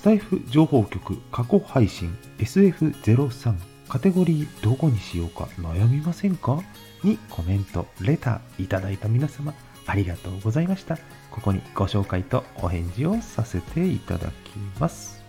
[0.00, 3.54] スタイフ情報局過去配信 SF03
[3.86, 6.62] カテゴリーどこにしようか悩みませんか？
[7.04, 9.52] にコメント、レターいただいた皆様
[9.84, 10.96] ありがとうございました。
[11.30, 15.22] ここにご紹介とお返事をさせていただきます。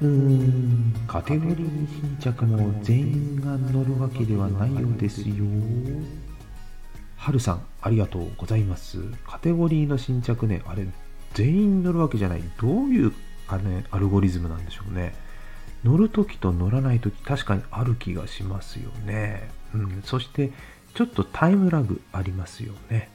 [0.00, 5.34] うーん、カテゴリー新着も全員が乗るわけではないようですよ。
[7.16, 8.98] はるさん、ありがとうございます。
[9.26, 10.86] カテゴリーの新着ね、あれ、
[11.34, 12.42] 全員乗るわけじゃない。
[12.60, 13.12] どういう
[13.48, 15.14] あれ、アルゴリズムなんでしょうね。
[15.84, 19.50] 乗るときと乗らないとき、確かにある気がしますよね。
[19.74, 20.52] うん、そして、
[20.94, 23.10] ちょっとタイムラグありますよね。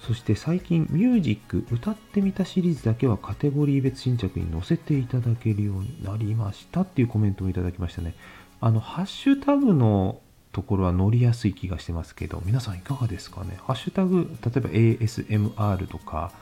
[0.00, 8.14] そして最近ミュージック歌ってみたシリーズだけはカテゴリー別新着に載せていただけるようになりましたっていうコメントもいただきましたね。
[8.62, 10.20] あの、ハッシュタグの
[10.52, 13.58] ところは乗りやすい気がしてますけど、皆さんいかがですかね？
[13.66, 16.32] ハッシュタグ、例えば ASMR とか、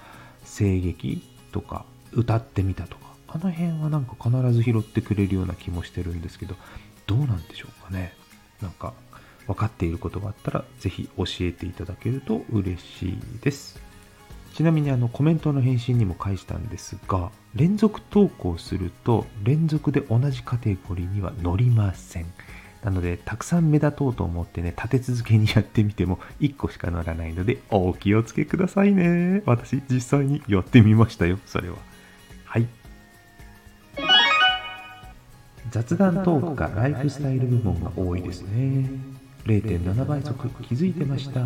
[0.48, 6.56] 声劇とか、歌ってみたとか、あの辺はなんか必ず拾ってくれるような気もしてるんですけど、
[7.06, 8.14] どうなんでしょうかね
[8.62, 8.94] なんか、
[9.46, 13.80] 分かっていることがあったら、ぜひ教えていただけると嬉しいです。
[14.54, 22.26] ちなみにあのコメントの返信にも返したんですが、連続投稿すると連続で同じカテゴリーには乗りません。
[22.82, 29.42] なので、たくさん目立とうと思ってね、立て続けにやってみても1個しか乗らないので、お気をつけくださいね。
[29.46, 31.76] 私、実際にやってみましたよ、それは。
[32.44, 32.66] はい。
[35.70, 38.88] 雑談トークかライフスタイル部門が多いですね。
[39.44, 41.40] 0.7倍速気づいてました。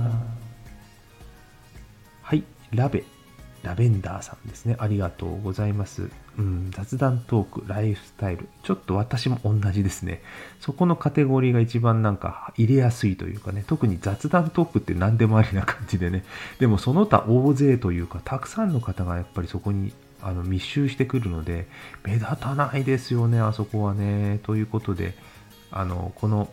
[2.22, 3.04] はい、ラベ、
[3.62, 4.76] ラベンダーさんですね。
[4.78, 6.10] ありがとうございます。
[6.38, 8.48] うん、雑談トーク、ライフスタイル。
[8.62, 10.22] ちょっと私も同じですね。
[10.60, 16.24] そこのカテゴリーが一番なんか入れやすいというかね、特に雑談トークって何でもありな感じでね。
[16.58, 21.68] でもその他大勢というか、たくさんの方がやっぱりそこにあの密集してくるので、
[22.04, 24.40] 目立たないですよね、あそこはね。
[24.42, 25.14] ということで、
[25.70, 26.48] あの、この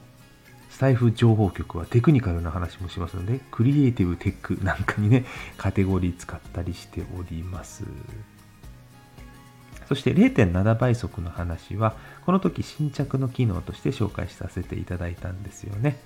[0.79, 5.25] スタイフ情報局はテクニカルな話もしますので、クリエイティブテックなんかにね、
[5.57, 7.83] カテゴリー使ったりしております。
[9.89, 15.99] そして0.7倍速の話は、この時新着の機能として紹介させていただいたんですよね。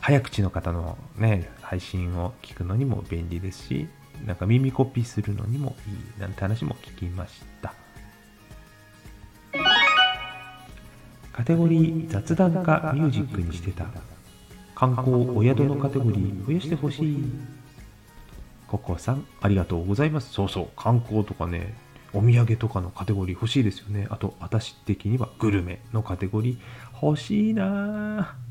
[0.00, 3.88] 早口の方のね、配信を聞くのにも便利ですし、
[4.24, 7.74] なんか耳コピーするのにもいいなんて話も聞きました。
[11.32, 13.86] カテゴリー雑談かミュージックにしてた。
[14.80, 17.22] 観光お宿のカテゴリー増やしてほしい。
[18.66, 20.32] ココさん、ありがとうございます。
[20.32, 21.74] そうそう、観光とかね、
[22.14, 24.06] お土産とかのカテゴリー欲しいですよね。
[24.08, 27.62] あと、私的にはグルメのカテゴリー欲しいな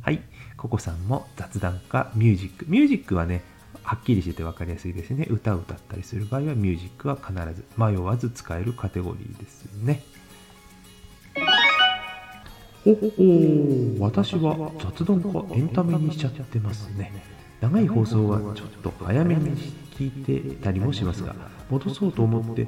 [0.04, 0.22] ぁはい。
[0.56, 2.66] ココさんも雑談かミュージック。
[2.68, 3.42] ミュージックはね、
[3.82, 5.26] はっきりしてて分かりやすいですね。
[5.32, 10.04] 歌を歌ったりする場合はミュージックは必ず迷わず使えるカテゴリーですね。
[12.84, 13.10] ほほ
[14.00, 17.12] 私は雑談かエンタメにしちゃってますね。
[17.62, 19.58] 長い放送はちょっと早めに
[19.98, 21.36] 聞いてたりもしますが、
[21.70, 22.66] 戻そうと思って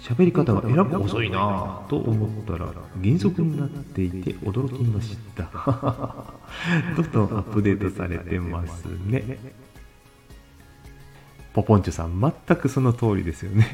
[0.00, 2.72] 喋り方がえらく遅いなぁと思ったら
[3.02, 5.50] 原則になっていて驚きました。
[6.96, 9.38] どんどんアップデートされてますね。
[11.52, 13.66] ポポンチョさん、全くその通りですよね。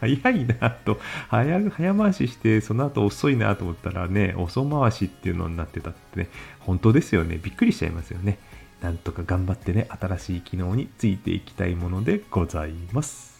[0.00, 6.28] 早いなと早、早回しして、その後遅いなと思ったらね、遅回しっていうのになってたってね、
[6.60, 7.38] 本当ですよね。
[7.42, 8.38] びっくりしちゃいますよね。
[8.80, 13.37] なんとか頑張ってね、新しい機能についていきたいものでございます。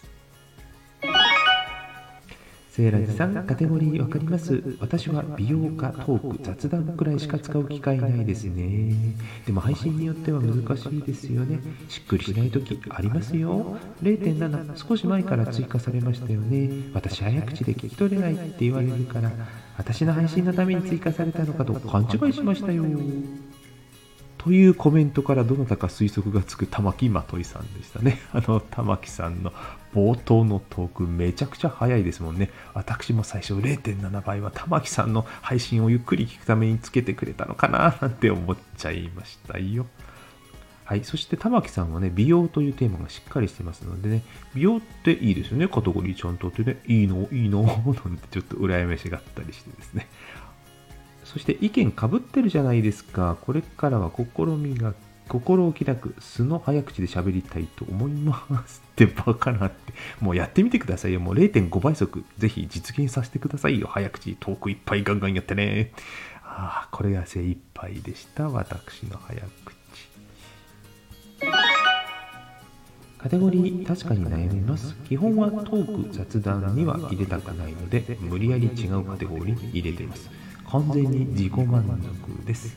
[2.78, 4.62] セーラジさん、カテゴリーわかります？
[4.78, 8.94] 私は美容かトーク、雑談くらいしか使う機会ないですね。
[9.44, 11.58] でも配信によっては難しいですよね。
[11.88, 13.76] しっくりしない時ありますよ。
[14.00, 16.70] 0.7、少し前から追加されましたよね。
[16.94, 19.32] 私早口で聞き取れないって言われるから、
[19.76, 22.84] 私の配信のために追加されたのかと勘違いしましたよ。
[24.38, 28.20] というコメントからどなたか推測がつく玉木まといさんでしたね。
[28.32, 29.52] あの玉木さんの
[29.94, 32.50] 冒頭のトークめちゃくちゃ早いですもんね。
[32.72, 39.86] 私も最初0.7倍は玉木さんの配信をゆっくり聞くためにつけてくれたのかな なんて思っちゃいましたよ。
[40.84, 41.04] はい。
[41.04, 44.22] そして玉木さんはね、美容というテーマがしっかりしてますのでね、
[44.54, 45.68] 美容っていいですよね。
[45.68, 47.62] カテゴリーちゃんとってね、いいのいいの
[48.06, 50.06] なんてちょっと羨ましがったりしてですね。
[51.32, 53.36] そして意見かぶってるじゃないですか。
[53.42, 54.94] これからは試みが、
[55.28, 58.82] 心置きなく素の早口で喋りたいと思います。
[58.92, 59.92] ってバカなって。
[60.20, 61.20] もうやってみてくださいよ。
[61.20, 63.88] もう0.5倍速、ぜひ実現させてくださいよ。
[63.88, 65.92] 早口、トークいっぱいガンガンやってね。
[66.42, 68.48] ああ、これが精一杯でした。
[68.48, 69.78] 私の早口。
[73.18, 80.30] カテゴリー確かに悩みます基本はトーク雑談には入れたくないので無理やり違うカテゴリーに入れています
[80.70, 82.76] 完全に自己満足です。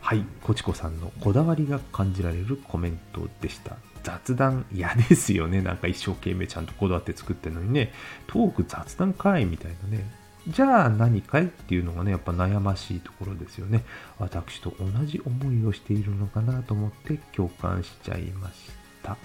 [0.00, 0.24] はい。
[0.42, 3.76] こちこさんのこだわりが感じられるコメントでした。
[4.02, 5.62] 雑談嫌ですよね。
[5.62, 7.92] なんか一生懸命ちゃんとこだわって作ってるのにね。
[8.28, 10.08] トーク雑談会みたいなね。
[10.48, 13.82] じゃあ何かいっていうのがね、やっぱ悩ましいところですよね。
[14.18, 18.70] 私と同じ思いをしているのかなと思って共感しちゃいまし
[19.02, 19.16] た。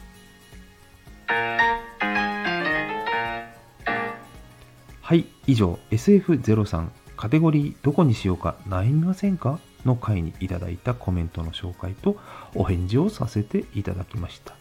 [5.02, 6.88] はい、以上 SF03
[7.18, 9.60] カテゴリーどこにしようか悩みませんか？
[9.84, 12.18] の回にいただいたコメントの紹介と
[12.54, 14.54] お返事をさせていただきました。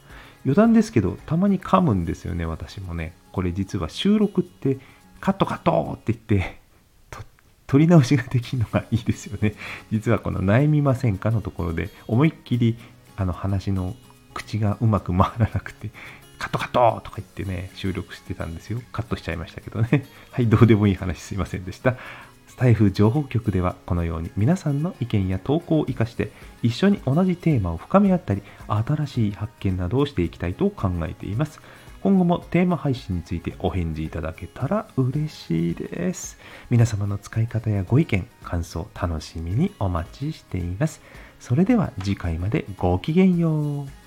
[0.44, 3.14] 余談ですけど、たまに噛むんですよね、私もね。
[3.32, 4.78] これ実は収録って
[5.20, 6.60] カットカットって言って
[7.66, 9.54] 取り直しができるのがいいですよね。
[9.92, 12.76] 実はこの悩みませんかのところで思いっきり
[13.16, 13.94] あの話の
[14.32, 15.90] 口がうまく回らなくて
[16.40, 18.80] カットカットとか言ってね、収録してたんですよ。
[18.92, 20.06] カットしちゃいましたけどね。
[20.32, 21.96] はい、どうでもいい話すいませんでした。
[22.48, 26.30] スタイフ情報局ではこのように皆さんの意見や投稿を活かして
[26.62, 31.60] 一緒に同じテーマを深め合ったり新しい発見などをしていきたいと考えています。
[32.02, 36.38] 今後もテーマ配信についてお返事いただけたら嬉しいです。
[36.70, 41.02] 皆様の使い方やご意見、感想、楽しみにお待ちしています。
[41.38, 43.99] それでは次回までごきげんよう。